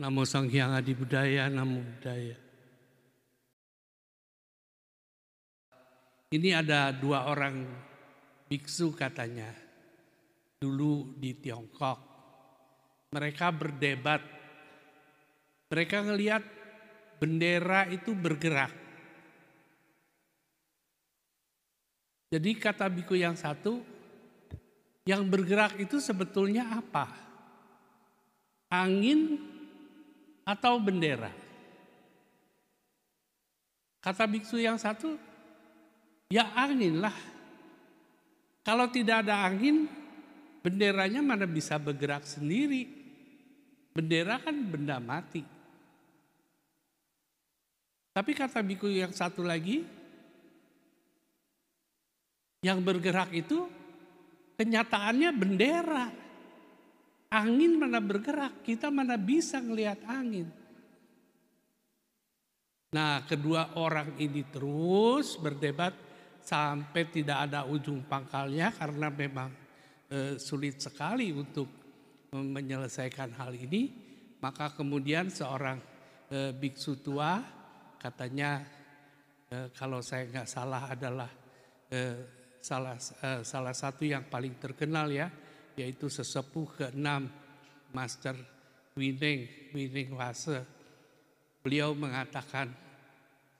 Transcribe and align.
Namo 0.00 0.24
Sang 0.24 0.48
Hyang 0.48 0.72
Adi 0.72 0.96
Budaya, 0.96 1.52
Namo 1.52 1.84
Budaya. 1.84 2.32
Ini 6.32 6.56
ada 6.56 6.88
dua 6.88 7.28
orang 7.28 7.68
biksu 8.48 8.96
katanya, 8.96 9.52
dulu 10.56 11.12
di 11.20 11.36
Tiongkok. 11.36 12.00
Mereka 13.12 13.52
berdebat, 13.52 14.24
mereka 15.68 16.00
ngelihat 16.00 16.48
bendera 17.20 17.84
itu 17.92 18.16
bergerak. 18.16 18.72
Jadi 22.32 22.50
kata 22.56 22.88
biku 22.88 23.20
yang 23.20 23.36
satu, 23.36 23.84
yang 25.04 25.28
bergerak 25.28 25.76
itu 25.76 26.00
sebetulnya 26.00 26.72
apa? 26.72 27.04
Angin 28.70 29.49
atau 30.44 30.80
bendera? 30.80 31.30
Kata 34.00 34.24
biksu 34.24 34.56
yang 34.56 34.80
satu, 34.80 35.16
ya 36.32 36.48
angin 36.56 37.04
lah. 37.04 37.16
Kalau 38.64 38.88
tidak 38.88 39.28
ada 39.28 39.44
angin, 39.44 39.84
benderanya 40.64 41.20
mana 41.20 41.44
bisa 41.44 41.76
bergerak 41.76 42.24
sendiri. 42.24 42.88
Bendera 43.92 44.40
kan 44.40 44.56
benda 44.56 44.96
mati. 45.02 45.44
Tapi 48.10 48.32
kata 48.34 48.64
biku 48.64 48.88
yang 48.90 49.12
satu 49.12 49.44
lagi, 49.44 49.84
yang 52.60 52.80
bergerak 52.84 53.32
itu 53.32 53.68
kenyataannya 54.60 55.30
bendera. 55.32 56.06
Angin 57.30 57.78
mana 57.78 58.02
bergerak, 58.02 58.66
kita 58.66 58.90
mana 58.90 59.14
bisa 59.14 59.62
ngelihat 59.62 60.02
angin. 60.02 60.50
Nah, 62.90 63.22
kedua 63.22 63.78
orang 63.78 64.18
ini 64.18 64.42
terus 64.50 65.38
berdebat 65.38 65.94
sampai 66.42 67.06
tidak 67.06 67.46
ada 67.46 67.62
ujung 67.70 68.02
pangkalnya 68.02 68.74
karena 68.74 69.06
memang 69.14 69.50
e, 70.10 70.42
sulit 70.42 70.82
sekali 70.82 71.30
untuk 71.30 71.70
menyelesaikan 72.34 73.30
hal 73.38 73.54
ini. 73.54 73.94
Maka 74.42 74.74
kemudian 74.74 75.30
seorang 75.30 75.78
e, 76.26 76.50
biksu 76.50 76.98
tua 76.98 77.38
katanya 77.94 78.66
e, 79.46 79.70
kalau 79.70 80.02
saya 80.02 80.26
nggak 80.26 80.50
salah 80.50 80.90
adalah 80.90 81.30
e, 81.86 82.00
salah 82.60 82.96
uh, 83.24 83.40
salah 83.40 83.72
satu 83.72 84.04
yang 84.04 84.28
paling 84.28 84.60
terkenal 84.60 85.08
ya 85.08 85.32
yaitu 85.80 86.12
sesepuh 86.12 86.68
keenam 86.76 87.26
Master 87.96 88.36
Wining 88.94 89.72
Wining 89.72 90.12
Wase. 90.12 90.60
Beliau 91.60 91.92
mengatakan 91.96 92.72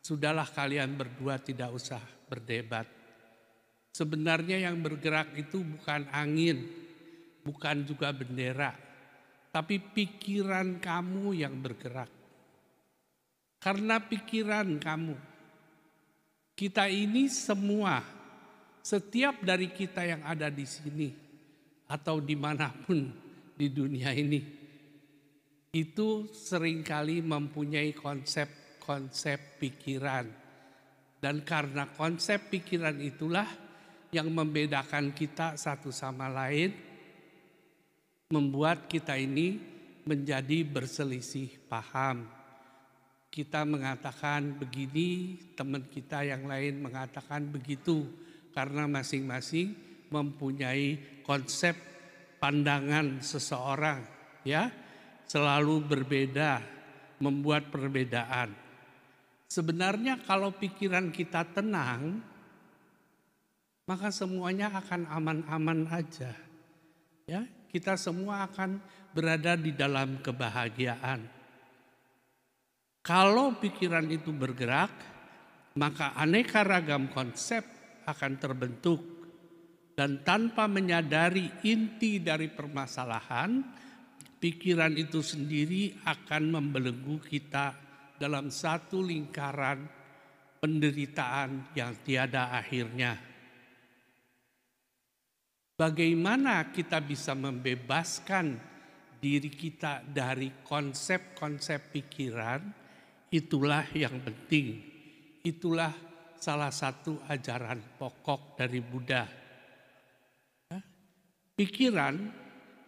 sudahlah 0.01 0.49
kalian 0.49 0.97
berdua 0.97 1.41
tidak 1.41 1.73
usah 1.73 2.01
berdebat. 2.29 2.89
Sebenarnya 3.91 4.71
yang 4.71 4.79
bergerak 4.79 5.35
itu 5.35 5.61
bukan 5.61 6.07
angin, 6.15 6.63
bukan 7.43 7.83
juga 7.83 8.15
bendera, 8.15 8.71
tapi 9.51 9.83
pikiran 9.83 10.79
kamu 10.79 11.43
yang 11.43 11.59
bergerak. 11.59 12.09
Karena 13.61 14.01
pikiran 14.01 14.81
kamu, 14.81 15.17
kita 16.57 16.89
ini 16.89 17.29
semua 17.29 18.01
setiap 18.81 19.45
dari 19.45 19.69
kita 19.69 20.01
yang 20.07 20.25
ada 20.25 20.49
di 20.49 20.65
sini 20.65 21.30
atau 21.91 22.23
di 22.23 22.39
mana 22.39 22.71
pun 22.71 23.11
di 23.59 23.67
dunia 23.67 24.15
ini 24.15 24.61
itu 25.71 26.27
sering 26.35 26.83
kali 26.83 27.23
mempunyai 27.23 27.95
konsep-konsep 27.95 29.63
pikiran. 29.63 30.27
Dan 31.21 31.47
karena 31.47 31.87
konsep 31.95 32.51
pikiran 32.51 32.97
itulah 32.99 33.47
yang 34.11 34.27
membedakan 34.35 35.15
kita 35.15 35.55
satu 35.55 35.95
sama 35.95 36.27
lain 36.27 36.75
membuat 38.35 38.91
kita 38.91 39.15
ini 39.15 39.61
menjadi 40.03 40.67
berselisih 40.67 41.71
paham. 41.71 42.27
Kita 43.31 43.63
mengatakan 43.63 44.59
begini 44.59 45.39
teman 45.55 45.87
kita 45.87 46.27
yang 46.27 46.51
lain 46.51 46.83
mengatakan 46.83 47.47
begitu 47.47 48.11
karena 48.51 48.91
masing-masing 48.91 49.90
mempunyai 50.11 51.23
konsep 51.23 51.75
pandangan 52.43 53.23
seseorang 53.23 54.03
ya. 54.43 54.69
Selalu 55.31 55.87
berbeda 55.87 56.59
membuat 57.23 57.71
perbedaan. 57.71 58.51
Sebenarnya 59.47 60.19
kalau 60.27 60.51
pikiran 60.51 61.15
kita 61.15 61.47
tenang 61.55 62.19
maka 63.87 64.11
semuanya 64.15 64.71
akan 64.75 65.07
aman-aman 65.07 65.87
aja 65.91 66.35
ya. 67.27 67.43
Kita 67.71 67.95
semua 67.95 68.51
akan 68.51 68.83
berada 69.15 69.55
di 69.55 69.71
dalam 69.71 70.19
kebahagiaan. 70.19 71.23
Kalau 73.07 73.55
pikiran 73.63 74.11
itu 74.11 74.35
bergerak 74.35 74.91
maka 75.79 76.19
aneka 76.19 76.67
ragam 76.67 77.07
konsep 77.15 77.63
akan 78.07 78.33
terbentuk 78.43 79.20
dan 80.01 80.25
tanpa 80.25 80.65
menyadari 80.65 81.61
inti 81.61 82.25
dari 82.25 82.49
permasalahan, 82.49 83.61
pikiran 84.41 84.97
itu 84.97 85.21
sendiri 85.21 85.93
akan 86.09 86.57
membelenggu 86.57 87.21
kita 87.21 87.77
dalam 88.17 88.49
satu 88.49 89.05
lingkaran 89.05 89.85
penderitaan 90.57 91.77
yang 91.77 91.93
tiada 92.01 92.49
akhirnya. 92.49 93.13
Bagaimana 95.77 96.73
kita 96.73 97.05
bisa 97.05 97.37
membebaskan 97.37 98.57
diri 99.21 99.53
kita 99.53 100.01
dari 100.01 100.65
konsep-konsep 100.65 101.93
pikiran, 101.93 102.65
itulah 103.29 103.85
yang 103.93 104.17
penting. 104.25 104.81
Itulah 105.45 105.93
salah 106.41 106.73
satu 106.73 107.21
ajaran 107.29 108.01
pokok 108.01 108.57
dari 108.57 108.81
Buddha. 108.81 109.40
Pikiran 111.61 112.17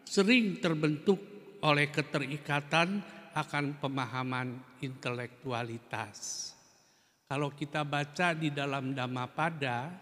sering 0.00 0.56
terbentuk 0.56 1.20
oleh 1.60 1.92
keterikatan 1.92 3.04
akan 3.36 3.76
pemahaman 3.76 4.80
intelektualitas. 4.80 6.48
Kalau 7.28 7.52
kita 7.52 7.84
baca 7.84 8.32
di 8.32 8.48
dalam 8.48 8.96
Dhammapada, 8.96 9.92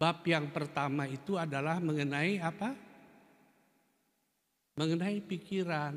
bab 0.00 0.24
yang 0.24 0.48
pertama 0.48 1.04
itu 1.04 1.36
adalah 1.36 1.84
mengenai 1.84 2.40
apa? 2.40 2.72
Mengenai 4.80 5.20
pikiran. 5.20 5.92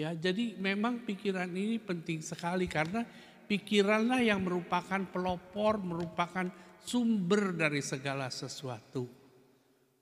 Ya, 0.00 0.16
jadi 0.16 0.56
memang 0.56 1.04
pikiran 1.04 1.52
ini 1.52 1.76
penting 1.76 2.24
sekali 2.24 2.64
karena 2.64 3.04
pikiranlah 3.44 4.24
yang 4.24 4.40
merupakan 4.40 5.04
pelopor, 5.12 5.76
merupakan 5.76 6.48
sumber 6.80 7.52
dari 7.52 7.84
segala 7.84 8.32
sesuatu. 8.32 9.19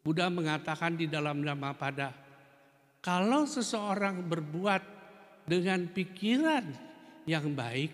Buddha 0.02 0.30
mengatakan 0.30 0.94
di 0.94 1.10
dalam 1.10 1.42
nama 1.42 1.74
pada, 1.74 2.14
kalau 3.02 3.44
seseorang 3.44 4.24
berbuat 4.26 4.82
dengan 5.44 5.86
pikiran 5.88 6.64
yang 7.28 7.52
baik, 7.52 7.92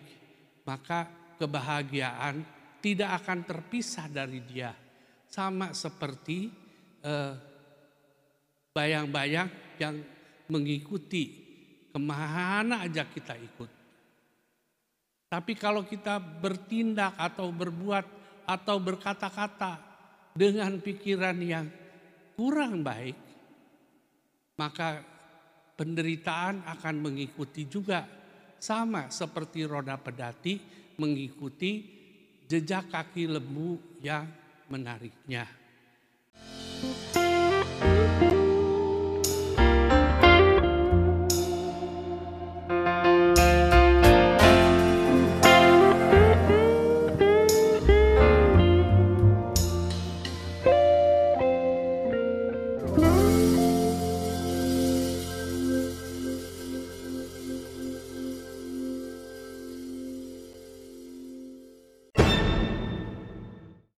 maka 0.67 1.07
kebahagiaan 1.37 2.43
tidak 2.85 3.25
akan 3.25 3.39
terpisah 3.45 4.07
dari 4.09 4.41
dia. 4.45 4.73
Sama 5.29 5.75
seperti 5.75 6.51
eh, 7.03 7.35
bayang-bayang 8.71 9.49
eh, 9.51 9.83
yang 9.83 9.97
mengikuti 10.51 11.25
ke 11.91 11.99
mana 11.99 12.87
aja 12.87 13.07
kita 13.07 13.35
ikut. 13.39 13.71
Tapi 15.31 15.53
kalau 15.59 15.83
kita 15.83 16.23
bertindak 16.23 17.19
atau 17.19 17.51
berbuat 17.51 18.07
atau 18.47 18.77
berkata-kata 18.79 19.83
dengan 20.35 20.79
pikiran 20.79 21.35
yang 21.43 21.67
kurang 22.35 22.83
baik, 22.83 23.17
maka 24.59 25.03
penderitaan 25.75 26.63
akan 26.67 26.95
mengikuti 27.03 27.67
juga 27.67 28.07
sama 28.59 29.11
seperti 29.11 29.67
roda 29.67 29.99
pedati 29.99 30.59
mengikuti 30.99 31.83
jejak 32.47 32.91
kaki 32.93 33.27
lembu 33.27 33.99
yang 34.03 34.27
menariknya. 34.71 35.64